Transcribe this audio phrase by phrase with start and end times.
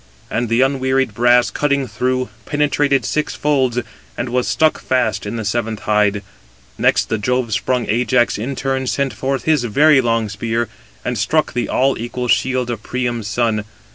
[0.31, 3.77] And the unwearied brass cutting through, penetrated six folds,
[4.17, 6.23] and was stuck fast in the seventh hide.
[6.75, 10.69] Next, Jove sprung Ajax in turn sent forth his very long spear,
[11.05, 13.63] and struck the all equal shield of Priam's son.